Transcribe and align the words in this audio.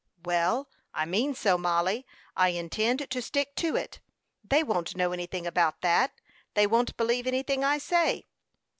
"Well, 0.25 0.67
I 0.95 1.05
mean 1.05 1.35
so, 1.35 1.59
Mollie. 1.59 2.07
I 2.35 2.49
intend 2.49 3.07
to 3.07 3.21
stick 3.21 3.53
to 3.57 3.75
it. 3.75 3.99
They 4.43 4.63
won't 4.63 4.95
know 4.97 5.11
anything 5.11 5.45
about 5.45 5.81
that. 5.81 6.11
They 6.55 6.65
won't 6.65 6.97
believe 6.97 7.27
anything 7.27 7.63
I 7.63 7.77
say." 7.77 8.25